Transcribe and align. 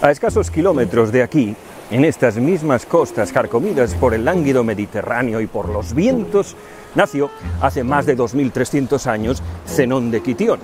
A 0.00 0.12
escasos 0.12 0.48
kilómetros 0.52 1.10
de 1.10 1.24
aquí, 1.24 1.56
en 1.90 2.04
estas 2.04 2.36
mismas 2.36 2.86
costas 2.86 3.32
carcomidas 3.32 3.94
por 3.94 4.14
el 4.14 4.24
lánguido 4.24 4.62
Mediterráneo 4.62 5.40
y 5.40 5.48
por 5.48 5.68
los 5.68 5.92
vientos, 5.92 6.54
nació 6.94 7.30
hace 7.60 7.82
más 7.82 8.06
de 8.06 8.14
2300 8.14 9.08
años 9.08 9.42
Zenón 9.66 10.12
de 10.12 10.22
Quitión. 10.22 10.60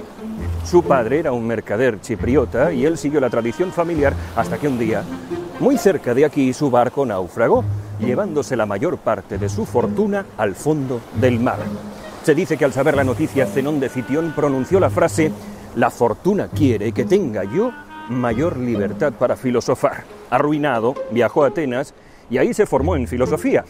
Su 0.64 0.84
padre 0.84 1.18
era 1.18 1.32
un 1.32 1.48
mercader 1.48 2.00
chipriota 2.00 2.72
y 2.72 2.86
él 2.86 2.96
siguió 2.96 3.18
la 3.18 3.28
tradición 3.28 3.72
familiar 3.72 4.14
hasta 4.36 4.56
que 4.56 4.68
un 4.68 4.78
día, 4.78 5.02
muy 5.58 5.78
cerca 5.78 6.14
de 6.14 6.26
aquí, 6.26 6.52
su 6.52 6.70
barco 6.70 7.04
naufragó, 7.04 7.64
llevándose 7.98 8.54
la 8.54 8.66
mayor 8.66 8.98
parte 8.98 9.36
de 9.36 9.48
su 9.48 9.66
fortuna 9.66 10.26
al 10.38 10.54
fondo 10.54 11.00
del 11.20 11.40
mar. 11.40 11.58
Se 12.22 12.36
dice 12.36 12.56
que 12.56 12.66
al 12.66 12.72
saber 12.72 12.94
la 12.94 13.02
noticia, 13.02 13.46
Zenón 13.46 13.80
de 13.80 13.88
Citión 13.88 14.32
pronunció 14.36 14.78
la 14.78 14.90
frase, 14.90 15.32
la 15.74 15.90
fortuna 15.90 16.46
quiere 16.46 16.92
que 16.92 17.04
tenga 17.04 17.42
yo 17.42 17.72
mayor 18.08 18.56
libertad 18.56 19.12
para 19.12 19.36
filosofar. 19.36 20.04
Arruinado, 20.30 20.94
viajó 21.10 21.44
a 21.44 21.48
Atenas 21.48 21.94
y 22.30 22.38
ahí 22.38 22.54
se 22.54 22.66
formó 22.66 22.96
en 22.96 23.06
filosofía. 23.06 23.64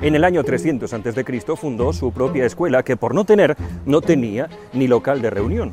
En 0.00 0.14
el 0.14 0.22
año 0.22 0.44
300 0.44 0.92
a.C. 0.92 1.56
fundó 1.56 1.92
su 1.92 2.12
propia 2.12 2.46
escuela 2.46 2.84
que 2.84 2.96
por 2.96 3.14
no 3.14 3.24
tener 3.24 3.56
no 3.84 4.00
tenía 4.00 4.48
ni 4.72 4.86
local 4.86 5.20
de 5.20 5.30
reunión. 5.30 5.72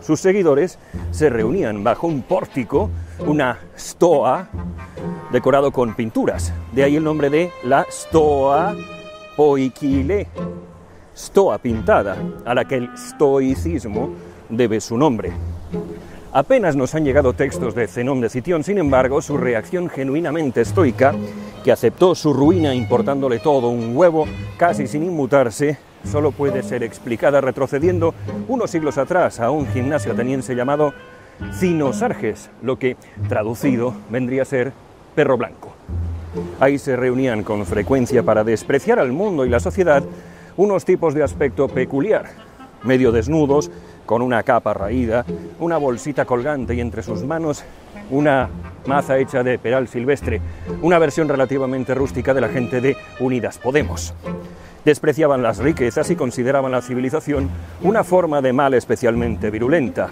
Sus 0.00 0.20
seguidores 0.20 0.78
se 1.10 1.28
reunían 1.28 1.84
bajo 1.84 2.06
un 2.06 2.22
pórtico, 2.22 2.88
una 3.26 3.58
stoa, 3.76 4.48
decorado 5.30 5.72
con 5.72 5.94
pinturas. 5.94 6.54
De 6.72 6.84
ahí 6.84 6.96
el 6.96 7.04
nombre 7.04 7.28
de 7.28 7.50
la 7.64 7.84
stoa 7.90 8.74
poikile, 9.36 10.28
stoa 11.14 11.58
pintada, 11.58 12.16
a 12.46 12.54
la 12.54 12.64
que 12.64 12.76
el 12.76 12.96
stoicismo 12.96 14.10
debe 14.48 14.80
su 14.80 14.96
nombre. 14.96 15.32
Apenas 16.36 16.76
nos 16.76 16.94
han 16.94 17.02
llegado 17.02 17.32
textos 17.32 17.74
de 17.74 17.88
Zenón 17.88 18.20
de 18.20 18.28
Citión, 18.28 18.62
sin 18.62 18.76
embargo, 18.76 19.22
su 19.22 19.38
reacción 19.38 19.88
genuinamente 19.88 20.60
estoica, 20.60 21.14
que 21.64 21.72
aceptó 21.72 22.14
su 22.14 22.34
ruina 22.34 22.74
importándole 22.74 23.38
todo 23.38 23.70
un 23.70 23.96
huevo, 23.96 24.26
casi 24.58 24.86
sin 24.86 25.02
inmutarse, 25.02 25.78
solo 26.04 26.32
puede 26.32 26.62
ser 26.62 26.82
explicada 26.82 27.40
retrocediendo 27.40 28.12
unos 28.48 28.70
siglos 28.70 28.98
atrás 28.98 29.40
a 29.40 29.50
un 29.50 29.66
gimnasio 29.68 30.12
ateniense 30.12 30.54
llamado 30.54 30.92
Cinosarges, 31.58 32.50
lo 32.60 32.78
que, 32.78 32.98
traducido, 33.30 33.94
vendría 34.10 34.42
a 34.42 34.44
ser 34.44 34.74
perro 35.14 35.38
blanco. 35.38 35.72
Ahí 36.60 36.76
se 36.76 36.96
reunían 36.96 37.44
con 37.44 37.64
frecuencia 37.64 38.22
para 38.24 38.44
despreciar 38.44 38.98
al 38.98 39.10
mundo 39.10 39.46
y 39.46 39.48
la 39.48 39.58
sociedad 39.58 40.04
unos 40.58 40.84
tipos 40.84 41.14
de 41.14 41.22
aspecto 41.22 41.66
peculiar, 41.68 42.26
medio 42.82 43.10
desnudos, 43.10 43.70
con 44.06 44.22
una 44.22 44.42
capa 44.42 44.72
raída, 44.72 45.24
una 45.58 45.76
bolsita 45.76 46.24
colgante 46.24 46.74
y 46.74 46.80
entre 46.80 47.02
sus 47.02 47.22
manos 47.24 47.64
una 48.10 48.48
maza 48.86 49.18
hecha 49.18 49.42
de 49.42 49.58
peral 49.58 49.88
silvestre, 49.88 50.40
una 50.82 50.98
versión 50.98 51.28
relativamente 51.28 51.94
rústica 51.94 52.32
de 52.32 52.40
la 52.40 52.48
gente 52.48 52.80
de 52.80 52.96
Unidas 53.20 53.58
Podemos. 53.58 54.14
Despreciaban 54.84 55.42
las 55.42 55.58
riquezas 55.58 56.10
y 56.10 56.16
consideraban 56.16 56.70
la 56.70 56.82
civilización 56.82 57.50
una 57.82 58.04
forma 58.04 58.40
de 58.40 58.52
mal 58.52 58.74
especialmente 58.74 59.50
virulenta. 59.50 60.10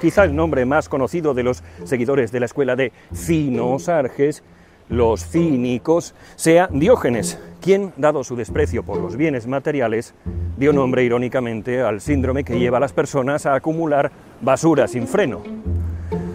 Quizá 0.00 0.24
el 0.24 0.34
nombre 0.34 0.64
más 0.64 0.88
conocido 0.88 1.34
de 1.34 1.44
los 1.44 1.62
seguidores 1.84 2.32
de 2.32 2.40
la 2.40 2.46
escuela 2.46 2.74
de 2.74 2.92
Cinos 3.14 3.88
Arges 3.88 4.42
los 4.90 5.24
cínicos, 5.24 6.14
sea 6.36 6.68
Diógenes, 6.70 7.38
quien, 7.60 7.92
dado 7.96 8.24
su 8.24 8.36
desprecio 8.36 8.82
por 8.82 8.98
los 8.98 9.16
bienes 9.16 9.46
materiales, 9.46 10.14
dio 10.58 10.72
nombre 10.72 11.04
irónicamente 11.04 11.80
al 11.80 12.00
síndrome 12.00 12.44
que 12.44 12.58
lleva 12.58 12.76
a 12.76 12.80
las 12.80 12.92
personas 12.92 13.46
a 13.46 13.54
acumular 13.54 14.10
basura 14.40 14.88
sin 14.88 15.06
freno. 15.06 15.42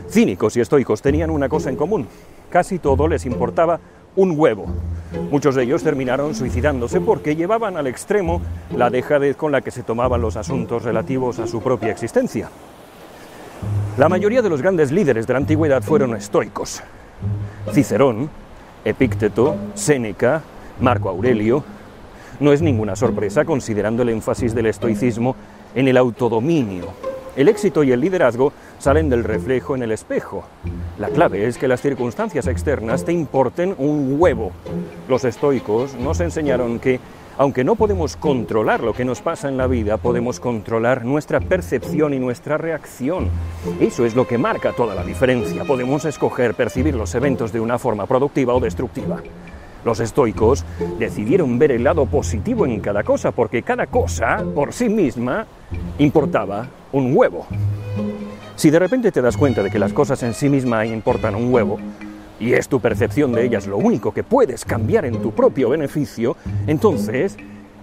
Cínicos 0.09 0.55
y 0.55 0.61
estoicos 0.61 1.01
tenían 1.01 1.29
una 1.29 1.49
cosa 1.49 1.69
en 1.69 1.75
común, 1.75 2.07
casi 2.49 2.79
todo 2.79 3.07
les 3.07 3.25
importaba 3.25 3.79
un 4.16 4.39
huevo. 4.39 4.66
Muchos 5.29 5.55
de 5.55 5.63
ellos 5.63 5.83
terminaron 5.83 6.33
suicidándose 6.35 7.01
porque 7.01 7.35
llevaban 7.35 7.75
al 7.75 7.87
extremo 7.87 8.41
la 8.75 8.89
dejadez 8.89 9.35
con 9.35 9.51
la 9.51 9.61
que 9.61 9.72
se 9.72 9.83
tomaban 9.83 10.22
los 10.22 10.37
asuntos 10.37 10.83
relativos 10.83 11.39
a 11.39 11.47
su 11.47 11.61
propia 11.61 11.91
existencia. 11.91 12.49
La 13.97 14.09
mayoría 14.09 14.41
de 14.41 14.49
los 14.49 14.61
grandes 14.61 14.91
líderes 14.91 15.27
de 15.27 15.33
la 15.33 15.39
antigüedad 15.39 15.81
fueron 15.81 16.16
estoicos. 16.16 16.81
Cicerón, 17.72 18.29
Epícteto, 18.85 19.56
Séneca, 19.73 20.44
Marco 20.79 21.09
Aurelio. 21.09 21.63
No 22.40 22.53
es 22.53 22.62
ninguna 22.62 22.96
sorpresa 22.96 23.44
considerando 23.44 24.03
el 24.03 24.09
énfasis 24.09 24.53
del 24.53 24.68
estoicismo 24.68 25.35
en 25.73 25.88
el 25.88 25.97
autodominio. 25.97 26.85
El 27.35 27.50
éxito 27.50 27.84
y 27.84 27.91
el 27.91 28.00
liderazgo 28.00 28.53
salen 28.78 29.09
del 29.09 29.23
reflejo 29.23 29.75
en 29.75 29.81
el 29.81 29.91
espejo. 29.91 30.46
La 31.00 31.09
clave 31.09 31.47
es 31.47 31.57
que 31.57 31.68
las 31.68 31.81
circunstancias 31.81 32.46
externas 32.47 33.03
te 33.03 33.12
importen 33.12 33.73
un 33.79 34.18
huevo. 34.19 34.51
Los 35.09 35.25
estoicos 35.25 35.96
nos 35.96 36.19
enseñaron 36.19 36.79
que 36.79 37.00
aunque 37.38 37.63
no 37.63 37.75
podemos 37.75 38.16
controlar 38.16 38.81
lo 38.81 38.94
que 38.94 39.06
nos 39.06 39.22
pasa 39.22 39.50
en 39.50 39.57
la 39.57 39.68
vida, 39.68 39.97
podemos 39.97 40.40
controlar 40.40 41.03
nuestra 41.03 41.40
percepción 41.40 42.13
y 42.13 42.19
nuestra 42.19 42.57
reacción. 42.57 43.29
Eso 43.79 44.06
es 44.06 44.16
lo 44.16 44.28
que 44.28 44.38
marca 44.38 44.72
toda 44.72 44.96
la 44.96 45.03
diferencia. 45.03 45.66
Podemos 45.66 46.06
escoger 46.06 46.53
percibir 46.53 46.96
los 46.96 47.13
eventos 47.16 47.51
de 47.51 47.59
una 47.59 47.78
forma 47.78 48.06
productiva 48.06 48.53
o 48.53 48.59
destructiva. 48.59 49.22
Los 49.84 50.00
estoicos 50.00 50.66
decidieron 50.97 51.59
ver 51.59 51.72
el 51.72 51.84
lado 51.84 52.06
positivo 52.06 52.66
en 52.66 52.79
cada 52.79 53.03
cosa 53.03 53.31
porque 53.31 53.62
cada 53.62 53.88
cosa 53.88 54.44
por 54.56 54.73
sí 54.73 54.90
misma 54.90 55.46
importaba 56.00 56.67
un 56.91 57.16
huevo. 57.16 57.46
Si 58.56 58.69
de 58.69 58.79
repente 58.79 59.12
te 59.12 59.22
das 59.22 59.38
cuenta 59.38 59.62
de 59.62 59.69
que 59.69 59.78
las 59.78 59.94
cosas 59.94 60.23
en 60.23 60.34
sí 60.34 60.50
mismas 60.50 60.88
importan 60.88 61.35
un 61.35 61.53
huevo, 61.53 61.78
y 62.40 62.53
es 62.53 62.68
tu 62.68 62.79
percepción 62.79 63.31
de 63.31 63.46
ellas 63.46 63.68
lo 63.68 63.78
único 63.78 64.13
que 64.13 64.23
puedes 64.23 64.66
cambiar 64.66 65.06
en 65.06 65.22
tu 65.22 65.31
propio 65.31 65.69
beneficio, 65.69 66.35
entonces 66.68 67.38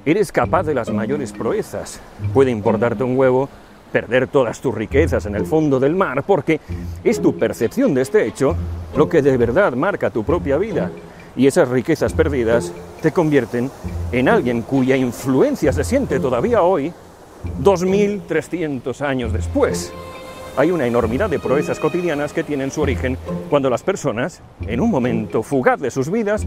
eres 0.05 0.33
capaz 0.33 0.65
de 0.65 0.75
las 0.75 0.91
mayores 0.91 1.33
proezas. 1.33 2.01
Puede 2.35 2.51
importarte 2.51 3.05
un 3.05 3.17
huevo 3.17 3.49
perder 3.93 4.27
todas 4.27 4.61
tus 4.61 4.75
riquezas 4.75 5.27
en 5.27 5.37
el 5.37 5.47
fondo 5.47 5.79
del 5.79 5.95
mar, 5.95 6.23
porque 6.25 6.61
es 7.05 7.21
tu 7.21 7.39
percepción 7.39 7.95
de 7.95 8.03
este 8.03 8.27
hecho 8.27 8.57
lo 8.97 9.09
que 9.09 9.23
de 9.23 9.37
verdad 9.37 9.75
marca 9.75 10.11
tu 10.11 10.25
propia 10.25 10.57
vida. 10.57 10.91
Y 11.37 11.47
esas 11.47 11.69
riquezas 11.69 12.13
perdidas 12.13 12.73
te 13.01 13.13
convierten 13.13 13.71
en 14.11 14.29
alguien 14.29 14.63
cuya 14.63 14.97
influencia 14.97 15.73
se 15.73 15.85
siente 15.85 16.21
todavía 16.21 16.63
hoy, 16.63 16.93
2300 17.59 19.03
años 19.03 19.33
después 19.33 19.93
hay 20.57 20.71
una 20.71 20.87
enormidad 20.87 21.31
de 21.31 21.39
proezas 21.39 21.79
cotidianas 21.79 22.33
que 22.33 22.45
tienen 22.45 22.71
su 22.71 22.83
origen 22.83 23.17
cuando 23.49 23.71
las 23.71 23.83
personas, 23.83 24.43
en 24.67 24.81
un 24.81 24.91
momento 24.91 25.43
fugaz 25.43 25.81
de 25.81 25.91
sus 25.91 26.11
vidas, 26.11 26.47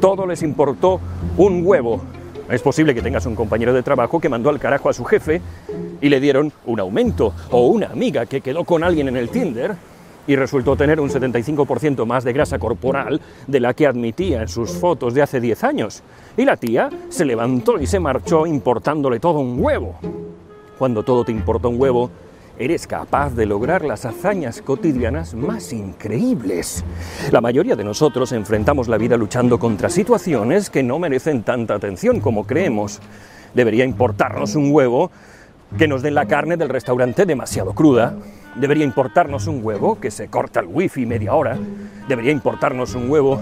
todo 0.00 0.26
les 0.26 0.42
importó 0.42 1.00
un 1.36 1.64
huevo. 1.64 2.02
Es 2.50 2.62
posible 2.62 2.94
que 2.94 3.02
tengas 3.02 3.26
un 3.26 3.34
compañero 3.34 3.72
de 3.72 3.82
trabajo 3.82 4.20
que 4.20 4.28
mandó 4.28 4.50
al 4.50 4.60
carajo 4.60 4.88
a 4.88 4.92
su 4.92 5.04
jefe 5.04 5.40
y 6.00 6.08
le 6.08 6.20
dieron 6.20 6.52
un 6.66 6.80
aumento, 6.80 7.32
o 7.50 7.66
una 7.66 7.86
amiga 7.86 8.26
que 8.26 8.40
quedó 8.40 8.64
con 8.64 8.84
alguien 8.84 9.08
en 9.08 9.16
el 9.16 9.30
Tinder 9.30 9.74
y 10.28 10.36
resultó 10.36 10.76
tener 10.76 11.00
un 11.00 11.08
75% 11.08 12.04
más 12.04 12.24
de 12.24 12.32
grasa 12.32 12.58
corporal 12.58 13.20
de 13.46 13.60
la 13.60 13.74
que 13.74 13.86
admitía 13.86 14.42
en 14.42 14.48
sus 14.48 14.72
fotos 14.72 15.14
de 15.14 15.22
hace 15.22 15.40
10 15.40 15.64
años. 15.64 16.02
Y 16.36 16.44
la 16.44 16.56
tía 16.56 16.90
se 17.08 17.24
levantó 17.24 17.80
y 17.80 17.86
se 17.86 18.00
marchó 18.00 18.46
importándole 18.46 19.18
todo 19.18 19.38
un 19.38 19.60
huevo. 19.60 19.94
Cuando 20.78 21.02
todo 21.02 21.24
te 21.24 21.32
importa 21.32 21.68
un 21.68 21.80
huevo, 21.80 22.10
eres 22.58 22.86
capaz 22.86 23.34
de 23.34 23.46
lograr 23.46 23.84
las 23.84 24.04
hazañas 24.04 24.62
cotidianas 24.62 25.34
más 25.34 25.72
increíbles. 25.72 26.84
La 27.30 27.40
mayoría 27.40 27.76
de 27.76 27.84
nosotros 27.84 28.32
enfrentamos 28.32 28.88
la 28.88 28.98
vida 28.98 29.16
luchando 29.16 29.58
contra 29.58 29.90
situaciones 29.90 30.70
que 30.70 30.82
no 30.82 30.98
merecen 30.98 31.42
tanta 31.42 31.74
atención 31.74 32.20
como 32.20 32.46
creemos. 32.46 33.00
Debería 33.54 33.84
importarnos 33.84 34.54
un 34.54 34.72
huevo 34.72 35.10
que 35.78 35.88
nos 35.88 36.02
den 36.02 36.14
la 36.14 36.26
carne 36.26 36.56
del 36.56 36.68
restaurante 36.68 37.26
demasiado 37.26 37.74
cruda. 37.74 38.16
Debería 38.54 38.84
importarnos 38.84 39.46
un 39.46 39.60
huevo 39.62 40.00
que 40.00 40.10
se 40.10 40.28
corta 40.28 40.60
el 40.60 40.66
wifi 40.66 41.04
media 41.04 41.34
hora. 41.34 41.58
Debería 42.08 42.32
importarnos 42.32 42.94
un 42.94 43.10
huevo 43.10 43.40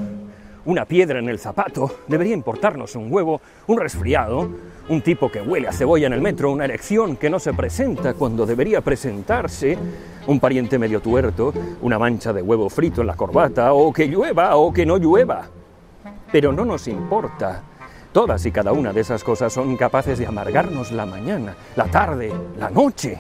una 0.67 0.85
piedra 0.85 1.19
en 1.19 1.29
el 1.29 1.39
zapato. 1.39 1.99
Debería 2.09 2.35
importarnos 2.35 2.97
un 2.97 3.13
huevo, 3.13 3.41
un 3.67 3.79
resfriado, 3.79 4.49
un 4.89 5.01
tipo 5.01 5.31
que 5.31 5.41
huele 5.41 5.69
a 5.69 5.73
cebolla 5.73 6.07
en 6.07 6.13
el 6.13 6.21
metro, 6.21 6.51
una 6.51 6.65
erección 6.65 7.17
que 7.17 7.31
no 7.31 7.39
se 7.39 7.55
presenta 7.55 8.15
cuando 8.15 8.45
debería 8.45 8.81
presentarse, 8.81 9.79
un 10.27 10.41
pariente 10.41 10.79
medio 10.79 11.01
tuerto, 11.01 11.53
una 11.83 11.99
mancha 11.99 12.33
de 12.33 12.43
huevo 12.43 12.69
frito 12.69 13.01
en 13.01 13.07
la 13.07 13.17
corbata, 13.17 13.73
o 13.73 13.93
que 13.93 14.07
llueva 14.07 14.57
o 14.57 14.73
que 14.73 14.85
no 14.85 14.99
llueva. 14.99 15.49
Pero 16.31 16.53
no 16.53 16.65
nos 16.65 16.89
importa. 16.89 17.63
Todas 18.13 18.45
y 18.47 18.53
cada 18.53 18.73
una 18.73 18.93
de 18.93 19.01
esas 19.01 19.25
cosas 19.25 19.53
son 19.53 19.77
capaces 19.77 20.19
de 20.19 20.27
amargarnos 20.27 20.93
la 20.93 21.07
mañana, 21.07 21.57
la 21.75 21.87
tarde, 21.87 22.33
la 22.59 22.71
noche. 22.71 23.19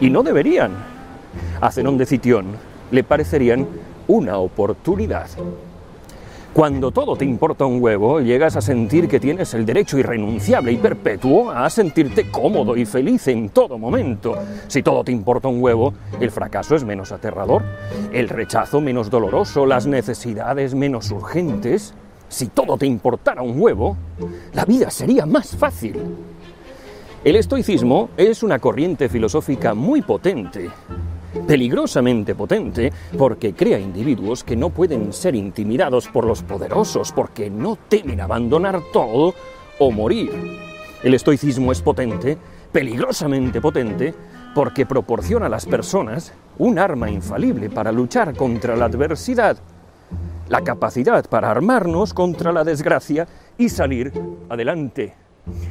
Y 0.00 0.10
no 0.10 0.22
deberían. 0.22 0.72
A 1.60 1.72
Zenón 1.72 1.98
de 1.98 2.06
Citión 2.06 2.46
le 2.90 3.02
parecerían 3.02 3.66
una 4.06 4.38
oportunidad. 4.38 5.28
Cuando 6.56 6.90
todo 6.90 7.16
te 7.16 7.26
importa 7.26 7.66
un 7.66 7.82
huevo, 7.82 8.22
llegas 8.22 8.56
a 8.56 8.62
sentir 8.62 9.08
que 9.08 9.20
tienes 9.20 9.52
el 9.52 9.66
derecho 9.66 9.98
irrenunciable 9.98 10.72
y 10.72 10.78
perpetuo 10.78 11.50
a 11.50 11.68
sentirte 11.68 12.30
cómodo 12.30 12.78
y 12.78 12.86
feliz 12.86 13.28
en 13.28 13.50
todo 13.50 13.76
momento. 13.76 14.38
Si 14.66 14.82
todo 14.82 15.04
te 15.04 15.12
importa 15.12 15.48
un 15.48 15.62
huevo, 15.62 15.92
el 16.18 16.30
fracaso 16.30 16.74
es 16.74 16.82
menos 16.82 17.12
aterrador, 17.12 17.62
el 18.10 18.30
rechazo 18.30 18.80
menos 18.80 19.10
doloroso, 19.10 19.66
las 19.66 19.86
necesidades 19.86 20.74
menos 20.74 21.10
urgentes. 21.10 21.92
Si 22.30 22.46
todo 22.46 22.78
te 22.78 22.86
importara 22.86 23.42
un 23.42 23.60
huevo, 23.60 23.98
la 24.54 24.64
vida 24.64 24.90
sería 24.90 25.26
más 25.26 25.54
fácil. 25.54 26.00
El 27.22 27.36
estoicismo 27.36 28.08
es 28.16 28.42
una 28.42 28.60
corriente 28.60 29.10
filosófica 29.10 29.74
muy 29.74 30.00
potente, 30.00 30.70
peligrosamente 31.46 32.34
potente, 32.34 32.92
porque 33.18 33.54
crea 33.54 33.78
individuos 33.78 34.44
que 34.44 34.56
no 34.56 34.70
pueden 34.70 35.12
ser 35.12 35.34
intimidados 35.34 36.08
por 36.08 36.26
los 36.26 36.42
poderosos, 36.42 37.12
porque 37.12 37.50
no 37.50 37.76
temen 37.88 38.20
abandonar 38.20 38.80
todo 38.92 39.34
o 39.78 39.90
morir. 39.90 40.30
El 41.02 41.14
estoicismo 41.14 41.72
es 41.72 41.82
potente, 41.82 42.36
peligrosamente 42.72 43.60
potente, 43.60 44.14
porque 44.54 44.86
proporciona 44.86 45.46
a 45.46 45.50
las 45.50 45.66
personas 45.66 46.32
un 46.58 46.78
arma 46.78 47.10
infalible 47.10 47.68
para 47.68 47.92
luchar 47.92 48.34
contra 48.34 48.74
la 48.74 48.86
adversidad, 48.86 49.58
la 50.48 50.62
capacidad 50.62 51.28
para 51.28 51.50
armarnos 51.50 52.14
contra 52.14 52.52
la 52.52 52.64
desgracia 52.64 53.26
y 53.58 53.68
salir 53.68 54.12
adelante. 54.48 55.14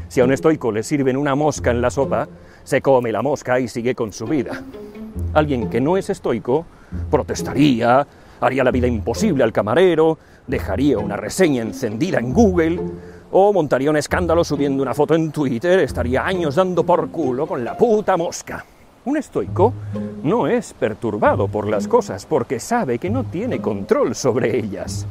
Si 0.07 0.21
a 0.21 0.23
un 0.23 0.31
estoico 0.31 0.71
le 0.71 0.83
sirven 0.83 1.17
una 1.17 1.35
mosca 1.35 1.71
en 1.71 1.81
la 1.81 1.89
sopa, 1.89 2.27
se 2.63 2.81
come 2.81 3.11
la 3.11 3.21
mosca 3.21 3.59
y 3.59 3.67
sigue 3.67 3.95
con 3.95 4.13
su 4.13 4.25
vida. 4.25 4.63
Alguien 5.33 5.69
que 5.69 5.81
no 5.81 5.97
es 5.97 6.09
estoico 6.09 6.65
protestaría, 7.09 8.05
haría 8.41 8.63
la 8.63 8.71
vida 8.71 8.87
imposible 8.87 9.43
al 9.43 9.53
camarero, 9.53 10.17
dejaría 10.47 10.97
una 10.99 11.17
reseña 11.17 11.61
encendida 11.61 12.19
en 12.19 12.33
Google 12.33 12.79
o 13.31 13.51
montaría 13.51 13.89
un 13.89 13.97
escándalo 13.97 14.43
subiendo 14.43 14.81
una 14.81 14.93
foto 14.93 15.15
en 15.15 15.31
Twitter, 15.31 15.79
estaría 15.79 16.25
años 16.25 16.55
dando 16.55 16.85
por 16.85 17.09
culo 17.09 17.47
con 17.47 17.63
la 17.63 17.77
puta 17.77 18.15
mosca. 18.17 18.65
Un 19.05 19.17
estoico 19.17 19.73
no 20.23 20.47
es 20.47 20.73
perturbado 20.73 21.47
por 21.47 21.67
las 21.67 21.87
cosas 21.87 22.25
porque 22.25 22.59
sabe 22.59 22.97
que 22.97 23.09
no 23.09 23.23
tiene 23.23 23.61
control 23.61 24.15
sobre 24.15 24.57
ellas. 24.57 25.05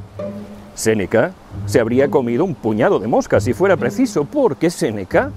Séneca 0.75 1.33
se 1.67 1.79
habría 1.79 2.11
comido 2.11 2.45
un 2.45 2.57
puñado 2.57 2.99
de 2.99 3.07
moscas 3.07 3.45
si 3.45 3.53
fuera 3.53 3.77
preciso, 3.77 4.25
porque 4.25 4.71
Séneca 4.71 5.31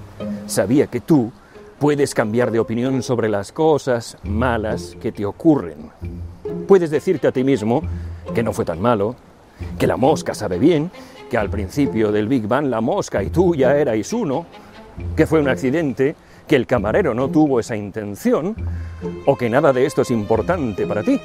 sabía 0.46 0.88
que 0.88 1.00
tú 1.00 1.30
puedes 1.78 2.12
cambiar 2.14 2.50
de 2.50 2.58
opinión 2.58 3.02
sobre 3.02 3.28
las 3.28 3.52
cosas 3.52 4.16
malas 4.24 4.96
que 5.00 5.12
te 5.12 5.24
ocurren. 5.24 5.90
Puedes 6.66 6.90
decirte 6.90 7.28
a 7.28 7.32
ti 7.32 7.44
mismo 7.44 7.82
que 8.34 8.42
no 8.42 8.52
fue 8.52 8.64
tan 8.64 8.80
malo, 8.80 9.14
que 9.78 9.86
la 9.86 9.96
mosca 9.96 10.34
sabe 10.34 10.58
bien, 10.58 10.90
que 11.30 11.38
al 11.38 11.50
principio 11.50 12.10
del 12.10 12.26
Big 12.26 12.46
Bang 12.46 12.66
la 12.66 12.80
mosca 12.80 13.22
y 13.22 13.30
tú 13.30 13.54
ya 13.54 13.76
erais 13.76 14.12
uno, 14.12 14.46
que 15.16 15.26
fue 15.26 15.40
un 15.40 15.48
accidente, 15.48 16.16
que 16.46 16.56
el 16.56 16.66
camarero 16.66 17.14
no 17.14 17.28
tuvo 17.28 17.60
esa 17.60 17.76
intención, 17.76 18.56
o 19.26 19.36
que 19.36 19.48
nada 19.48 19.72
de 19.72 19.86
esto 19.86 20.02
es 20.02 20.10
importante 20.10 20.86
para 20.86 21.02
ti. 21.02 21.20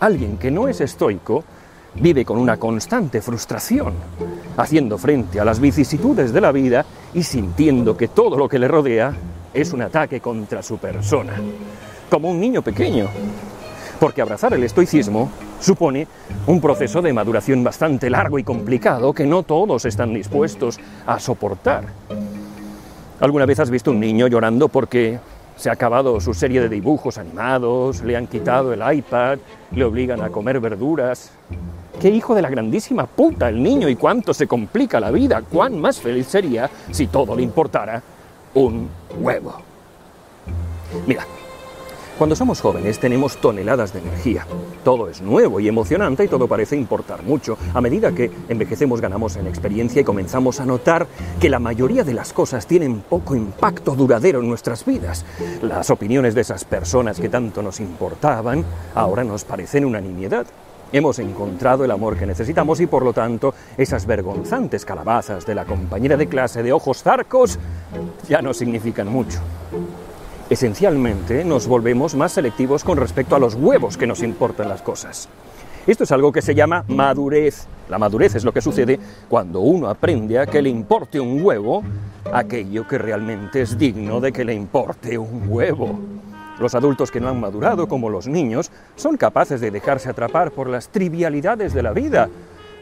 Alguien 0.00 0.36
que 0.36 0.50
no 0.50 0.68
es 0.68 0.80
estoico 0.80 1.44
vive 1.94 2.24
con 2.24 2.38
una 2.38 2.58
constante 2.58 3.22
frustración, 3.22 3.94
haciendo 4.56 4.98
frente 4.98 5.40
a 5.40 5.44
las 5.44 5.58
vicisitudes 5.58 6.32
de 6.32 6.40
la 6.40 6.52
vida 6.52 6.84
y 7.14 7.22
sintiendo 7.22 7.96
que 7.96 8.08
todo 8.08 8.36
lo 8.36 8.48
que 8.48 8.58
le 8.58 8.68
rodea 8.68 9.14
es 9.52 9.72
un 9.72 9.82
ataque 9.82 10.20
contra 10.20 10.62
su 10.62 10.78
persona, 10.78 11.34
como 12.08 12.30
un 12.30 12.40
niño 12.40 12.62
pequeño. 12.62 13.08
Porque 13.98 14.22
abrazar 14.22 14.54
el 14.54 14.64
estoicismo 14.64 15.30
supone 15.60 16.06
un 16.46 16.60
proceso 16.60 17.02
de 17.02 17.12
maduración 17.12 17.62
bastante 17.62 18.08
largo 18.08 18.38
y 18.38 18.44
complicado 18.44 19.12
que 19.12 19.26
no 19.26 19.42
todos 19.42 19.84
están 19.84 20.14
dispuestos 20.14 20.80
a 21.06 21.18
soportar. 21.20 21.84
¿Alguna 23.20 23.44
vez 23.44 23.60
has 23.60 23.68
visto 23.68 23.90
un 23.90 24.00
niño 24.00 24.26
llorando 24.28 24.68
porque 24.68 25.18
se 25.56 25.68
ha 25.68 25.74
acabado 25.74 26.18
su 26.20 26.32
serie 26.32 26.62
de 26.62 26.70
dibujos 26.70 27.18
animados, 27.18 28.00
le 28.00 28.16
han 28.16 28.26
quitado 28.26 28.72
el 28.72 28.80
iPad, 28.96 29.38
le 29.72 29.84
obligan 29.84 30.22
a 30.22 30.30
comer 30.30 30.58
verduras? 30.60 31.32
¡Qué 32.00 32.08
hijo 32.08 32.34
de 32.34 32.40
la 32.40 32.48
grandísima 32.48 33.04
puta 33.04 33.50
el 33.50 33.62
niño 33.62 33.86
y 33.90 33.96
cuánto 33.96 34.32
se 34.32 34.46
complica 34.46 34.98
la 34.98 35.10
vida! 35.10 35.42
¿Cuán 35.42 35.78
más 35.78 36.00
feliz 36.00 36.28
sería 36.28 36.70
si 36.90 37.08
todo 37.08 37.36
le 37.36 37.42
importara 37.42 38.02
un 38.54 38.88
huevo? 39.20 39.54
Mira, 41.06 41.26
cuando 42.20 42.36
somos 42.36 42.60
jóvenes 42.60 42.98
tenemos 42.98 43.38
toneladas 43.38 43.94
de 43.94 44.00
energía. 44.00 44.46
Todo 44.84 45.08
es 45.08 45.22
nuevo 45.22 45.58
y 45.58 45.68
emocionante 45.68 46.24
y 46.24 46.28
todo 46.28 46.46
parece 46.46 46.76
importar 46.76 47.22
mucho. 47.22 47.56
A 47.72 47.80
medida 47.80 48.12
que 48.12 48.30
envejecemos 48.50 49.00
ganamos 49.00 49.36
en 49.36 49.46
experiencia 49.46 50.02
y 50.02 50.04
comenzamos 50.04 50.60
a 50.60 50.66
notar 50.66 51.06
que 51.40 51.48
la 51.48 51.58
mayoría 51.58 52.04
de 52.04 52.12
las 52.12 52.34
cosas 52.34 52.66
tienen 52.66 53.00
poco 53.00 53.34
impacto 53.34 53.94
duradero 53.94 54.40
en 54.40 54.48
nuestras 54.48 54.84
vidas. 54.84 55.24
Las 55.62 55.88
opiniones 55.88 56.34
de 56.34 56.42
esas 56.42 56.64
personas 56.64 57.18
que 57.18 57.30
tanto 57.30 57.62
nos 57.62 57.80
importaban 57.80 58.66
ahora 58.94 59.24
nos 59.24 59.44
parecen 59.44 59.86
una 59.86 60.02
nimiedad. 60.02 60.46
Hemos 60.92 61.18
encontrado 61.18 61.84
el 61.84 61.90
amor 61.90 62.16
que 62.16 62.26
necesitamos 62.26 62.80
y 62.80 62.86
por 62.86 63.04
lo 63.04 63.12
tanto 63.12 63.54
esas 63.76 64.06
vergonzantes 64.06 64.84
calabazas 64.84 65.46
de 65.46 65.54
la 65.54 65.64
compañera 65.64 66.16
de 66.16 66.26
clase 66.26 66.62
de 66.62 66.72
ojos 66.72 67.02
zarcos 67.02 67.58
ya 68.28 68.42
no 68.42 68.52
significan 68.52 69.08
mucho 69.08 69.40
esencialmente 70.50 71.44
nos 71.44 71.68
volvemos 71.68 72.16
más 72.16 72.32
selectivos 72.32 72.82
con 72.82 72.98
respecto 72.98 73.36
a 73.36 73.38
los 73.38 73.54
huevos 73.54 73.96
que 73.96 74.08
nos 74.08 74.20
importan 74.20 74.68
las 74.68 74.82
cosas. 74.82 75.28
Esto 75.86 76.04
es 76.04 76.12
algo 76.12 76.32
que 76.32 76.42
se 76.42 76.54
llama 76.54 76.84
madurez. 76.88 77.66
La 77.88 77.98
madurez 77.98 78.34
es 78.34 78.44
lo 78.44 78.52
que 78.52 78.60
sucede 78.60 78.98
cuando 79.28 79.60
uno 79.60 79.88
aprende 79.88 80.38
a 80.38 80.46
que 80.46 80.60
le 80.60 80.68
importe 80.68 81.20
un 81.20 81.42
huevo 81.42 81.82
aquello 82.32 82.86
que 82.86 82.98
realmente 82.98 83.62
es 83.62 83.78
digno 83.78 84.20
de 84.20 84.32
que 84.32 84.44
le 84.44 84.52
importe 84.52 85.16
un 85.16 85.44
huevo. 85.48 85.98
Los 86.60 86.74
adultos 86.74 87.10
que 87.10 87.20
no 87.20 87.30
han 87.30 87.40
madurado, 87.40 87.88
como 87.88 88.10
los 88.10 88.26
niños, 88.26 88.70
son 88.94 89.16
capaces 89.16 89.62
de 89.62 89.70
dejarse 89.70 90.10
atrapar 90.10 90.50
por 90.50 90.68
las 90.68 90.90
trivialidades 90.90 91.72
de 91.72 91.82
la 91.82 91.92
vida, 91.92 92.28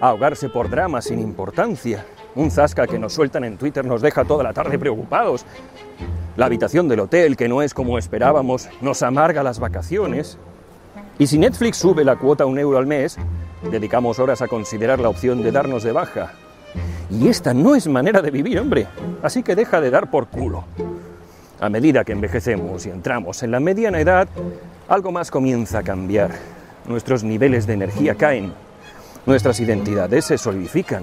ahogarse 0.00 0.48
por 0.48 0.68
dramas 0.68 1.04
sin 1.04 1.20
importancia. 1.20 2.04
Un 2.34 2.50
zasca 2.50 2.88
que 2.88 2.98
nos 2.98 3.12
sueltan 3.12 3.44
en 3.44 3.56
Twitter 3.56 3.84
nos 3.84 4.02
deja 4.02 4.24
toda 4.24 4.42
la 4.42 4.52
tarde 4.52 4.80
preocupados. 4.80 5.46
La 6.36 6.46
habitación 6.46 6.88
del 6.88 6.98
hotel, 6.98 7.36
que 7.36 7.48
no 7.48 7.62
es 7.62 7.72
como 7.72 7.98
esperábamos, 7.98 8.68
nos 8.80 9.02
amarga 9.02 9.44
las 9.44 9.60
vacaciones. 9.60 10.38
Y 11.16 11.28
si 11.28 11.38
Netflix 11.38 11.76
sube 11.76 12.04
la 12.04 12.16
cuota 12.16 12.46
un 12.46 12.58
euro 12.58 12.78
al 12.78 12.86
mes, 12.86 13.16
dedicamos 13.70 14.18
horas 14.18 14.42
a 14.42 14.48
considerar 14.48 14.98
la 14.98 15.08
opción 15.08 15.40
de 15.40 15.52
darnos 15.52 15.84
de 15.84 15.92
baja. 15.92 16.32
Y 17.10 17.28
esta 17.28 17.54
no 17.54 17.76
es 17.76 17.86
manera 17.86 18.22
de 18.22 18.32
vivir, 18.32 18.58
hombre. 18.58 18.88
Así 19.22 19.44
que 19.44 19.54
deja 19.54 19.80
de 19.80 19.90
dar 19.90 20.10
por 20.10 20.26
culo. 20.26 20.64
A 21.60 21.68
medida 21.68 22.04
que 22.04 22.12
envejecemos 22.12 22.86
y 22.86 22.90
entramos 22.90 23.42
en 23.42 23.50
la 23.50 23.58
mediana 23.58 23.98
edad, 23.98 24.28
algo 24.88 25.10
más 25.10 25.28
comienza 25.28 25.80
a 25.80 25.82
cambiar. 25.82 26.30
Nuestros 26.86 27.24
niveles 27.24 27.66
de 27.66 27.72
energía 27.72 28.14
caen. 28.14 28.52
Nuestras 29.26 29.58
identidades 29.58 30.26
se 30.26 30.38
solidifican. 30.38 31.02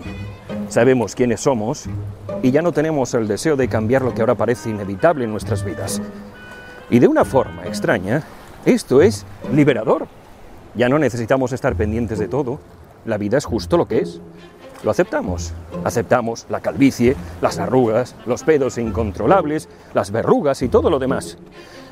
Sabemos 0.69 1.13
quiénes 1.13 1.41
somos 1.41 1.87
y 2.41 2.51
ya 2.51 2.61
no 2.61 2.71
tenemos 2.71 3.13
el 3.15 3.27
deseo 3.27 3.57
de 3.57 3.67
cambiar 3.67 4.01
lo 4.01 4.13
que 4.13 4.21
ahora 4.21 4.35
parece 4.35 4.69
inevitable 4.69 5.25
en 5.25 5.31
nuestras 5.31 5.65
vidas. 5.65 6.01
Y 6.89 6.99
de 6.99 7.07
una 7.07 7.25
forma 7.25 7.65
extraña, 7.65 8.23
esto 8.65 9.01
es 9.01 9.25
liberador. 9.51 10.07
Ya 10.73 10.87
no 10.87 10.99
necesitamos 10.99 11.51
estar 11.51 11.75
pendientes 11.75 12.17
de 12.17 12.29
todo. 12.29 12.59
La 13.03 13.17
vida 13.17 13.37
es 13.37 13.43
justo 13.43 13.75
lo 13.75 13.89
que 13.89 13.99
es. 13.99 14.21
Lo 14.83 14.91
aceptamos. 14.91 15.53
Aceptamos 15.83 16.45
la 16.49 16.59
calvicie, 16.59 17.15
las 17.41 17.59
arrugas, 17.59 18.15
los 18.25 18.43
pedos 18.43 18.77
incontrolables, 18.77 19.69
las 19.93 20.11
verrugas 20.11 20.61
y 20.61 20.69
todo 20.69 20.89
lo 20.89 20.99
demás. 20.99 21.37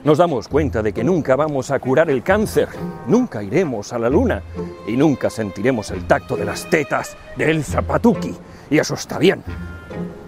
Nos 0.03 0.17
damos 0.17 0.47
cuenta 0.47 0.81
de 0.81 0.91
que 0.91 1.03
nunca 1.03 1.35
vamos 1.35 1.71
a 1.71 1.79
curar 1.79 2.09
el 2.09 2.23
cáncer, 2.23 2.67
nunca 3.07 3.41
iremos 3.41 3.93
a 3.93 3.99
la 3.99 4.09
luna 4.09 4.43
y 4.85 4.97
nunca 4.97 5.29
sentiremos 5.29 5.91
el 5.91 6.05
tacto 6.05 6.35
de 6.35 6.43
las 6.43 6.69
tetas 6.69 7.15
del 7.37 7.63
zapatuki. 7.63 8.35
Y 8.69 8.79
eso 8.79 8.95
está 8.95 9.17
bien. 9.17 9.41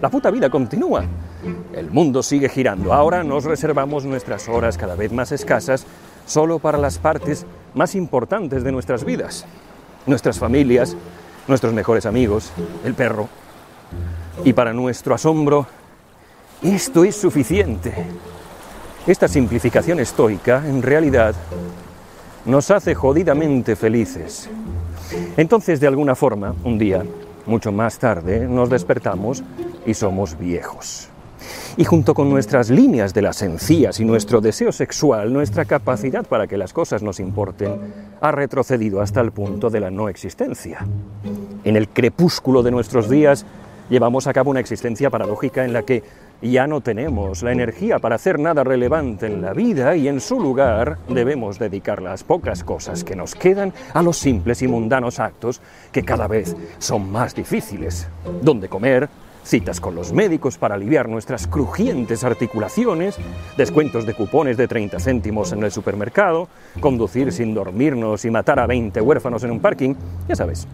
La 0.00 0.08
puta 0.08 0.30
vida 0.30 0.48
continúa. 0.48 1.04
El 1.74 1.90
mundo 1.90 2.22
sigue 2.22 2.48
girando. 2.48 2.92
Ahora 2.92 3.22
nos 3.22 3.44
reservamos 3.44 4.04
nuestras 4.04 4.48
horas 4.48 4.78
cada 4.78 4.94
vez 4.94 5.12
más 5.12 5.30
escasas 5.30 5.86
solo 6.26 6.58
para 6.58 6.78
las 6.78 6.98
partes 6.98 7.46
más 7.74 7.94
importantes 7.94 8.64
de 8.64 8.72
nuestras 8.72 9.04
vidas. 9.04 9.44
Nuestras 10.06 10.38
familias, 10.38 10.96
nuestros 11.48 11.72
mejores 11.72 12.06
amigos, 12.06 12.52
el 12.84 12.94
perro. 12.94 13.28
Y 14.44 14.52
para 14.52 14.72
nuestro 14.72 15.14
asombro, 15.14 15.66
esto 16.62 17.04
es 17.04 17.16
suficiente. 17.16 17.92
Esta 19.06 19.28
simplificación 19.28 20.00
estoica, 20.00 20.62
en 20.66 20.82
realidad, 20.82 21.34
nos 22.44 22.70
hace 22.70 22.94
jodidamente 22.94 23.76
felices. 23.76 24.48
Entonces, 25.36 25.80
de 25.80 25.86
alguna 25.86 26.14
forma, 26.14 26.54
un 26.64 26.78
día, 26.78 27.04
mucho 27.46 27.70
más 27.70 27.98
tarde 27.98 28.46
nos 28.48 28.68
despertamos 28.68 29.42
y 29.86 29.94
somos 29.94 30.36
viejos. 30.38 31.08
Y 31.76 31.84
junto 31.84 32.14
con 32.14 32.30
nuestras 32.30 32.70
líneas 32.70 33.14
de 33.14 33.22
las 33.22 33.42
encías 33.42 34.00
y 34.00 34.04
nuestro 34.04 34.40
deseo 34.40 34.72
sexual, 34.72 35.32
nuestra 35.32 35.64
capacidad 35.64 36.26
para 36.26 36.46
que 36.46 36.56
las 36.56 36.72
cosas 36.72 37.02
nos 37.02 37.20
importen 37.20 37.78
ha 38.20 38.32
retrocedido 38.32 39.00
hasta 39.00 39.20
el 39.20 39.32
punto 39.32 39.70
de 39.70 39.80
la 39.80 39.90
no 39.90 40.08
existencia. 40.08 40.86
En 41.64 41.76
el 41.76 41.88
crepúsculo 41.88 42.62
de 42.62 42.70
nuestros 42.70 43.10
días 43.10 43.44
llevamos 43.90 44.26
a 44.26 44.32
cabo 44.32 44.50
una 44.50 44.60
existencia 44.60 45.10
paradójica 45.10 45.64
en 45.64 45.72
la 45.72 45.82
que 45.82 46.02
ya 46.42 46.66
no 46.66 46.80
tenemos 46.80 47.42
la 47.42 47.52
energía 47.52 47.98
para 47.98 48.16
hacer 48.16 48.38
nada 48.38 48.62
relevante 48.62 49.26
en 49.26 49.40
la 49.40 49.54
vida 49.54 49.96
y 49.96 50.08
en 50.08 50.20
su 50.20 50.38
lugar 50.38 50.98
debemos 51.08 51.58
dedicar 51.58 52.02
las 52.02 52.24
pocas 52.24 52.62
cosas 52.62 53.04
que 53.04 53.16
nos 53.16 53.34
quedan 53.34 53.72
a 53.94 54.02
los 54.02 54.18
simples 54.18 54.60
y 54.62 54.68
mundanos 54.68 55.18
actos 55.18 55.62
que 55.92 56.02
cada 56.02 56.26
vez 56.26 56.54
son 56.78 57.10
más 57.10 57.34
difíciles. 57.34 58.08
Donde 58.42 58.68
comer, 58.68 59.08
citas 59.46 59.80
con 59.80 59.94
los 59.94 60.12
médicos 60.12 60.58
para 60.58 60.74
aliviar 60.74 61.08
nuestras 61.08 61.46
crujientes 61.46 62.24
articulaciones, 62.24 63.16
descuentos 63.56 64.04
de 64.04 64.14
cupones 64.14 64.56
de 64.56 64.66
30 64.66 64.98
céntimos 64.98 65.52
en 65.52 65.62
el 65.62 65.70
supermercado, 65.70 66.48
conducir 66.80 67.32
sin 67.32 67.54
dormirnos 67.54 68.24
y 68.24 68.30
matar 68.30 68.58
a 68.58 68.66
20 68.66 69.00
huérfanos 69.00 69.44
en 69.44 69.52
un 69.52 69.60
parking, 69.60 69.94
ya 70.28 70.34
sabes, 70.34 70.66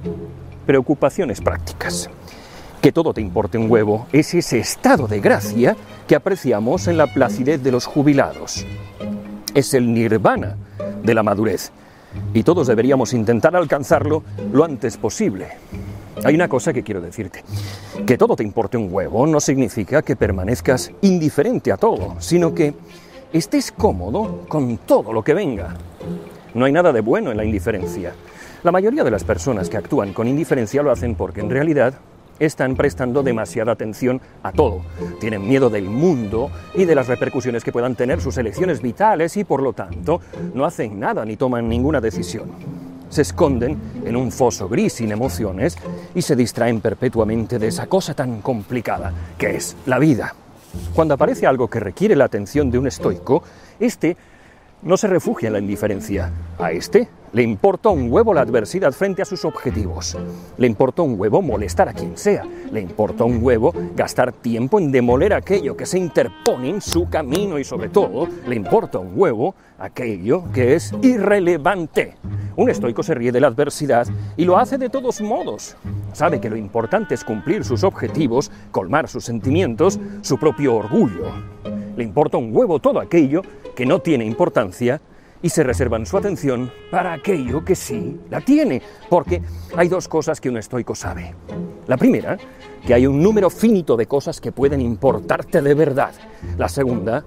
preocupaciones 0.67 1.41
prácticas. 1.41 2.09
Que 2.81 2.93
todo 2.93 3.13
te 3.15 3.21
importe 3.21 3.59
un 3.59 3.71
huevo 3.71 4.07
es 4.13 4.35
ese 4.35 4.59
estado 4.59 5.07
de 5.07 5.21
gracia 5.21 5.77
que 6.09 6.17
apreciamos 6.17 6.89
en 6.89 6.97
la 6.97 7.07
placidez 7.07 7.63
de 7.63 7.71
los 7.71 7.87
jubilados. 7.87 8.67
Es 9.55 9.75
el 9.75 9.93
nirvana 9.93 10.57
de 11.05 11.15
la 11.15 11.23
madurez 11.23 11.71
y 12.35 12.43
todos 12.43 12.67
deberíamos 12.67 13.13
intentar 13.13 13.55
alcanzarlo 13.55 14.23
lo 14.53 14.65
antes 14.65 14.97
posible. 14.97 15.49
Hay 16.25 16.35
una 16.37 16.49
cosa 16.49 16.73
que 16.73 16.83
quiero 16.83 17.01
decirte. 17.01 17.43
Que 18.07 18.17
todo 18.17 18.37
te 18.37 18.45
importe 18.45 18.77
un 18.77 18.89
huevo 18.93 19.27
no 19.27 19.41
significa 19.41 20.03
que 20.03 20.15
permanezcas 20.15 20.93
indiferente 21.01 21.73
a 21.73 21.77
todo, 21.77 22.17
sino 22.21 22.55
que 22.55 22.75
estés 23.33 23.73
cómodo 23.73 24.45
con 24.47 24.79
todo 24.79 25.13
lo 25.13 25.25
que 25.25 25.35
venga. 25.35 25.75
No 26.55 26.65
hay 26.65 26.73
nada 26.73 26.93
de 26.93 27.01
bueno 27.01 27.33
en 27.33 27.37
la 27.37 27.45
indiferencia. 27.45 28.13
La 28.63 28.71
mayoría 28.71 29.03
de 29.03 29.11
las 29.11 29.25
personas 29.25 29.69
que 29.69 29.77
actúan 29.77 30.13
con 30.13 30.29
indiferencia 30.29 30.83
lo 30.83 30.93
hacen 30.93 31.17
porque 31.17 31.41
en 31.41 31.51
realidad 31.51 31.95
están 32.39 32.77
prestando 32.77 33.23
demasiada 33.25 33.73
atención 33.73 34.21
a 34.45 34.53
todo. 34.53 34.83
Tienen 35.19 35.47
miedo 35.49 35.71
del 35.71 35.85
mundo 35.85 36.51
y 36.75 36.85
de 36.85 36.95
las 36.95 37.09
repercusiones 37.09 37.65
que 37.65 37.73
puedan 37.73 37.97
tener 37.97 38.21
sus 38.21 38.37
elecciones 38.37 38.81
vitales 38.81 39.37
y 39.37 39.45
por 39.45 39.61
lo 39.61 39.73
tanto 39.73 40.21
no 40.55 40.65
hacen 40.65 41.01
nada 41.01 41.25
ni 41.25 41.37
toman 41.37 41.69
ninguna 41.69 42.01
decisión. 42.01 42.51
Se 43.13 43.21
esconden 43.21 43.77
en 44.07 44.17
un 44.17 44.33
foso 44.33 44.71
gris 44.71 44.95
sin 44.95 45.13
emociones 45.13 45.77
y 46.15 46.23
se 46.23 46.35
distraen 46.35 46.81
perpetuamente 46.81 47.59
de 47.59 47.67
esa 47.67 47.87
cosa 47.87 48.15
tan 48.15 48.41
complicada 48.41 49.13
que 49.37 49.55
es 49.55 49.77
la 49.85 49.99
vida. 49.99 50.35
Cuando 50.95 51.13
aparece 51.13 51.47
algo 51.47 51.69
que 51.69 51.79
requiere 51.79 52.17
la 52.17 52.25
atención 52.25 52.71
de 52.71 52.79
un 52.79 52.87
estoico, 52.87 53.43
este 53.79 54.17
no 54.83 54.97
se 54.97 55.07
refugia 55.07 55.47
en 55.47 55.53
la 55.55 55.59
indiferencia. 55.59 56.33
A 56.59 56.73
este 56.73 57.09
le 57.33 57.43
importa 57.43 57.89
un 57.89 58.13
huevo 58.13 58.35
la 58.35 58.43
adversidad 58.43 58.93
frente 58.93 59.23
a 59.23 59.25
sus 59.25 59.47
objetivos. 59.47 60.19
Le 60.59 60.67
importa 60.67 61.01
un 61.01 61.19
huevo 61.19 61.41
molestar 61.41 61.89
a 61.89 61.95
quien 61.95 62.19
sea. 62.19 62.45
Le 62.71 62.81
importa 62.81 63.25
un 63.25 63.43
huevo 63.43 63.73
gastar 63.97 64.33
tiempo 64.33 64.79
en 64.79 64.93
demoler 64.93 65.33
aquello 65.33 65.75
que 65.75 65.87
se 65.87 65.99
interpone 65.99 66.69
en 66.69 66.81
su 66.83 67.09
camino 67.09 67.59
y 67.59 67.65
sobre 67.65 67.89
todo 67.89 68.29
le 68.47 68.55
importa 68.55 68.99
un 68.99 69.13
huevo 69.15 69.55
aquello 69.79 70.45
que 70.53 70.75
es 70.75 70.93
irrelevante. 71.01 72.17
Un 72.55 72.69
estoico 72.69 73.03
se 73.03 73.15
ríe 73.15 73.33
de 73.33 73.41
la 73.41 73.47
adversidad 73.47 74.07
y 74.37 74.45
lo 74.45 74.59
hace 74.59 74.77
de 74.77 74.91
todos 74.91 75.23
modos. 75.23 75.75
Sabe 76.13 76.39
que 76.39 76.51
lo 76.51 76.57
importante 76.57 77.15
es 77.15 77.25
cumplir 77.25 77.65
sus 77.65 77.83
objetivos, 77.83 78.51
colmar 78.71 79.09
sus 79.09 79.25
sentimientos, 79.25 79.99
su 80.21 80.39
propio 80.39 80.75
orgullo. 80.75 81.33
Le 81.97 82.05
importa 82.05 82.37
un 82.37 82.55
huevo 82.55 82.79
todo 82.79 83.01
aquello 83.01 83.43
que 83.75 83.87
no 83.87 84.01
tiene 84.01 84.25
importancia 84.25 85.01
y 85.43 85.49
se 85.49 85.65
reservan 85.65 86.07
su 86.07 86.17
atención 86.17 86.73
para 86.91 87.13
aquello 87.13 87.65
que 87.65 87.75
sí 87.75 88.21
la 88.31 88.41
tiene, 88.41 88.81
porque 89.11 89.43
hay 89.77 89.89
dos 89.89 90.09
cosas 90.09 90.41
que 90.41 90.49
un 90.49 90.57
estoico 90.57 90.95
sabe. 90.95 91.35
La 91.87 91.97
primera, 91.97 92.39
que 92.87 92.95
hay 92.95 93.07
un 93.07 93.21
número 93.21 93.51
finito 93.51 93.97
de 93.97 94.07
cosas 94.07 94.41
que 94.41 94.53
pueden 94.53 94.81
importarte 94.81 95.61
de 95.61 95.75
verdad. 95.75 96.13
La 96.57 96.69
segunda, 96.69 97.25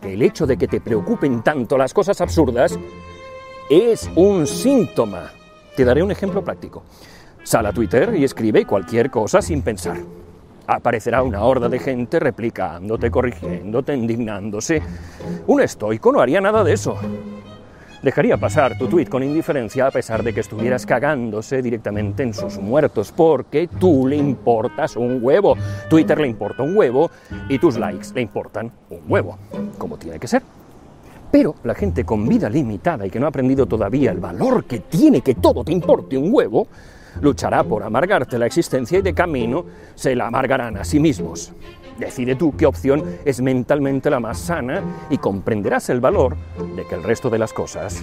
que 0.00 0.12
el 0.12 0.22
hecho 0.22 0.46
de 0.46 0.58
que 0.58 0.68
te 0.68 0.80
preocupen 0.80 1.42
tanto 1.42 1.78
las 1.78 1.94
cosas 1.94 2.20
absurdas 2.20 2.78
es 3.70 4.10
un 4.14 4.46
síntoma. 4.46 5.32
Te 5.74 5.84
daré 5.84 6.02
un 6.02 6.10
ejemplo 6.10 6.44
práctico. 6.44 6.82
Sal 7.42 7.66
a 7.66 7.72
Twitter 7.72 8.14
y 8.14 8.24
escribe 8.24 8.66
cualquier 8.66 9.10
cosa 9.10 9.40
sin 9.40 9.62
pensar. 9.62 9.98
Aparecerá 10.66 11.22
una 11.22 11.42
horda 11.42 11.68
de 11.68 11.78
gente 11.78 12.18
replicándote, 12.18 13.10
corrigiéndote, 13.10 13.94
indignándose. 13.94 14.82
Un 15.46 15.60
estoico 15.60 16.12
no 16.12 16.20
haría 16.20 16.40
nada 16.40 16.64
de 16.64 16.72
eso 16.72 16.98
dejaría 18.04 18.36
pasar 18.36 18.76
tu 18.76 18.86
tweet 18.86 19.06
con 19.06 19.22
indiferencia 19.22 19.86
a 19.86 19.90
pesar 19.90 20.22
de 20.22 20.34
que 20.34 20.40
estuvieras 20.40 20.84
cagándose 20.84 21.62
directamente 21.62 22.22
en 22.22 22.34
sus 22.34 22.58
muertos, 22.58 23.10
porque 23.10 23.66
tú 23.80 24.06
le 24.06 24.16
importas 24.16 24.96
un 24.96 25.20
huevo. 25.22 25.56
Twitter 25.88 26.20
le 26.20 26.28
importa 26.28 26.62
un 26.62 26.76
huevo 26.76 27.10
y 27.48 27.58
tus 27.58 27.78
likes 27.78 28.08
le 28.14 28.20
importan 28.20 28.70
un 28.90 29.00
huevo, 29.08 29.38
como 29.78 29.96
tiene 29.96 30.18
que 30.18 30.28
ser. 30.28 30.42
Pero 31.30 31.54
la 31.64 31.74
gente 31.74 32.04
con 32.04 32.28
vida 32.28 32.50
limitada 32.50 33.06
y 33.06 33.10
que 33.10 33.18
no 33.18 33.24
ha 33.24 33.30
aprendido 33.30 33.64
todavía 33.64 34.12
el 34.12 34.18
valor 34.18 34.64
que 34.64 34.80
tiene 34.80 35.22
que 35.22 35.34
todo 35.34 35.64
te 35.64 35.72
importe 35.72 36.18
un 36.18 36.28
huevo, 36.30 36.68
luchará 37.20 37.64
por 37.64 37.82
amargarte 37.82 38.38
la 38.38 38.46
existencia 38.46 38.98
y 38.98 39.02
de 39.02 39.14
camino 39.14 39.64
se 39.94 40.14
la 40.14 40.26
amargarán 40.26 40.76
a 40.76 40.84
sí 40.84 41.00
mismos. 41.00 41.52
Decide 41.98 42.34
tú 42.34 42.54
qué 42.56 42.66
opción 42.66 43.04
es 43.24 43.40
mentalmente 43.40 44.10
la 44.10 44.18
más 44.18 44.38
sana 44.38 44.82
y 45.10 45.18
comprenderás 45.18 45.90
el 45.90 46.00
valor 46.00 46.36
de 46.74 46.84
que 46.86 46.96
el 46.96 47.04
resto 47.04 47.30
de 47.30 47.38
las 47.38 47.52
cosas 47.52 48.02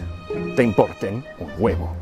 te 0.56 0.64
importen 0.64 1.24
un 1.40 1.50
huevo. 1.60 1.94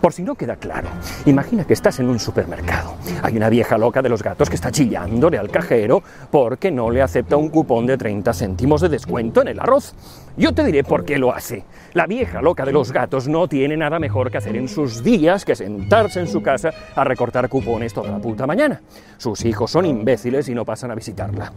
Por 0.00 0.12
si 0.12 0.22
no 0.22 0.34
queda 0.36 0.56
claro, 0.56 0.88
imagina 1.26 1.66
que 1.66 1.74
estás 1.74 1.98
en 2.00 2.08
un 2.08 2.18
supermercado. 2.18 2.94
Hay 3.22 3.36
una 3.36 3.50
vieja 3.50 3.76
loca 3.76 4.00
de 4.00 4.08
los 4.08 4.22
gatos 4.22 4.48
que 4.48 4.54
está 4.54 4.70
chillándole 4.70 5.36
al 5.38 5.50
cajero 5.50 6.02
porque 6.30 6.70
no 6.70 6.90
le 6.90 7.02
acepta 7.02 7.36
un 7.36 7.50
cupón 7.50 7.86
de 7.86 7.98
30 7.98 8.32
céntimos 8.32 8.80
de 8.80 8.88
descuento 8.88 9.42
en 9.42 9.48
el 9.48 9.60
arroz. 9.60 9.94
Yo 10.38 10.54
te 10.54 10.62
diré 10.62 10.84
por 10.84 11.04
qué 11.04 11.18
lo 11.18 11.34
hace. 11.34 11.64
La 11.94 12.06
vieja 12.06 12.40
loca 12.40 12.64
de 12.64 12.70
los 12.70 12.92
gatos 12.92 13.26
no 13.26 13.48
tiene 13.48 13.76
nada 13.76 13.98
mejor 13.98 14.30
que 14.30 14.38
hacer 14.38 14.54
en 14.54 14.68
sus 14.68 15.02
días 15.02 15.44
que 15.44 15.56
sentarse 15.56 16.20
en 16.20 16.28
su 16.28 16.40
casa 16.42 16.70
a 16.94 17.02
recortar 17.02 17.48
cupones 17.48 17.92
toda 17.92 18.12
la 18.12 18.18
puta 18.20 18.46
mañana. 18.46 18.80
Sus 19.16 19.44
hijos 19.44 19.72
son 19.72 19.84
imbéciles 19.84 20.48
y 20.48 20.54
no 20.54 20.64
pasan 20.64 20.92
a 20.92 20.94
visitarla. 20.94 21.52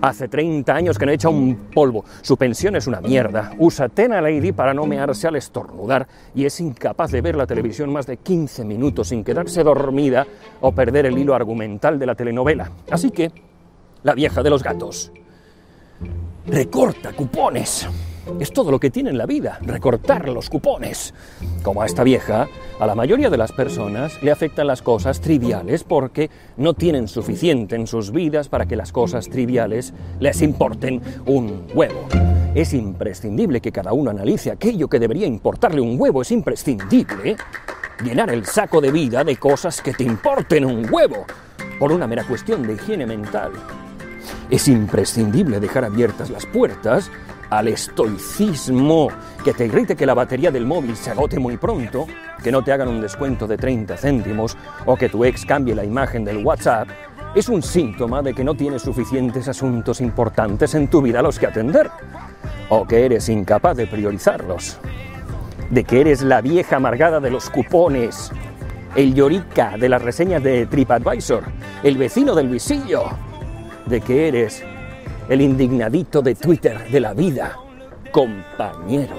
Hace 0.00 0.28
30 0.28 0.72
años 0.72 0.98
que 0.98 1.06
no 1.06 1.10
echa 1.10 1.28
un 1.28 1.68
polvo. 1.74 2.04
Su 2.20 2.36
pensión 2.36 2.76
es 2.76 2.86
una 2.86 3.00
mierda. 3.00 3.54
Usa 3.58 3.88
Tena 3.88 4.20
Lady 4.20 4.52
para 4.52 4.72
no 4.72 4.86
mearse 4.86 5.26
al 5.26 5.34
estornudar 5.34 6.06
y 6.32 6.44
es 6.44 6.60
incapaz 6.60 7.10
de 7.10 7.22
ver 7.22 7.34
la 7.34 7.48
televisión 7.48 7.92
más 7.92 8.06
de 8.06 8.18
15 8.18 8.64
minutos 8.64 9.08
sin 9.08 9.24
quedarse 9.24 9.64
dormida 9.64 10.24
o 10.60 10.70
perder 10.70 11.06
el 11.06 11.18
hilo 11.18 11.34
argumental 11.34 11.98
de 11.98 12.06
la 12.06 12.14
telenovela. 12.14 12.70
Así 12.88 13.10
que, 13.10 13.32
la 14.04 14.14
vieja 14.14 14.44
de 14.44 14.50
los 14.50 14.62
gatos 14.62 15.10
recorta 16.46 17.12
cupones. 17.12 17.88
Es 18.38 18.52
todo 18.52 18.70
lo 18.70 18.78
que 18.78 18.90
tiene 18.90 19.10
en 19.10 19.18
la 19.18 19.26
vida, 19.26 19.58
recortar 19.62 20.28
los 20.28 20.48
cupones. 20.48 21.12
Como 21.62 21.82
a 21.82 21.86
esta 21.86 22.04
vieja, 22.04 22.48
a 22.78 22.86
la 22.86 22.94
mayoría 22.94 23.30
de 23.30 23.36
las 23.36 23.52
personas 23.52 24.22
le 24.22 24.30
afectan 24.30 24.66
las 24.66 24.82
cosas 24.82 25.20
triviales 25.20 25.84
porque 25.84 26.30
no 26.56 26.74
tienen 26.74 27.08
suficiente 27.08 27.76
en 27.76 27.86
sus 27.86 28.12
vidas 28.12 28.48
para 28.48 28.66
que 28.66 28.76
las 28.76 28.92
cosas 28.92 29.28
triviales 29.28 29.92
les 30.20 30.42
importen 30.42 31.00
un 31.26 31.66
huevo. 31.74 32.06
Es 32.54 32.74
imprescindible 32.74 33.60
que 33.60 33.72
cada 33.72 33.92
uno 33.92 34.10
analice 34.10 34.50
aquello 34.50 34.88
que 34.88 34.98
debería 34.98 35.26
importarle 35.26 35.80
un 35.80 36.00
huevo. 36.00 36.22
Es 36.22 36.30
imprescindible 36.30 37.36
llenar 38.04 38.30
el 38.30 38.44
saco 38.44 38.80
de 38.80 38.92
vida 38.92 39.24
de 39.24 39.36
cosas 39.36 39.80
que 39.80 39.94
te 39.94 40.04
importen 40.04 40.64
un 40.64 40.86
huevo 40.92 41.24
por 41.78 41.92
una 41.92 42.06
mera 42.06 42.24
cuestión 42.24 42.66
de 42.66 42.74
higiene 42.74 43.06
mental. 43.06 43.52
Es 44.50 44.68
imprescindible 44.68 45.60
dejar 45.60 45.84
abiertas 45.84 46.30
las 46.30 46.46
puertas 46.46 47.10
al 47.52 47.68
estoicismo, 47.68 49.08
que 49.44 49.52
te 49.52 49.66
irrite 49.66 49.94
que 49.94 50.06
la 50.06 50.14
batería 50.14 50.50
del 50.50 50.64
móvil 50.64 50.96
se 50.96 51.10
agote 51.10 51.38
muy 51.38 51.58
pronto, 51.58 52.06
que 52.42 52.50
no 52.50 52.64
te 52.64 52.72
hagan 52.72 52.88
un 52.88 53.02
descuento 53.02 53.46
de 53.46 53.58
30 53.58 53.94
céntimos 53.98 54.56
o 54.86 54.96
que 54.96 55.10
tu 55.10 55.22
ex 55.22 55.44
cambie 55.44 55.74
la 55.74 55.84
imagen 55.84 56.24
del 56.24 56.38
WhatsApp, 56.38 56.88
es 57.34 57.50
un 57.50 57.62
síntoma 57.62 58.22
de 58.22 58.32
que 58.32 58.42
no 58.42 58.54
tienes 58.54 58.80
suficientes 58.80 59.48
asuntos 59.48 60.00
importantes 60.00 60.74
en 60.74 60.88
tu 60.88 61.02
vida 61.02 61.18
a 61.18 61.22
los 61.22 61.38
que 61.38 61.46
atender, 61.46 61.90
o 62.70 62.86
que 62.86 63.04
eres 63.04 63.28
incapaz 63.28 63.76
de 63.76 63.86
priorizarlos, 63.86 64.78
de 65.68 65.84
que 65.84 66.00
eres 66.00 66.22
la 66.22 66.40
vieja 66.40 66.76
amargada 66.76 67.20
de 67.20 67.30
los 67.30 67.50
cupones, 67.50 68.32
el 68.96 69.12
llorica 69.12 69.76
de 69.76 69.90
las 69.90 70.00
reseñas 70.00 70.42
de 70.42 70.64
TripAdvisor, 70.64 71.44
el 71.82 71.98
vecino 71.98 72.34
del 72.34 72.48
visillo, 72.48 73.04
de 73.84 74.00
que 74.00 74.28
eres 74.28 74.64
el 75.32 75.40
indignadito 75.40 76.20
de 76.20 76.34
Twitter 76.34 76.90
de 76.90 77.00
la 77.00 77.14
vida, 77.14 77.56
compañero. 78.10 79.16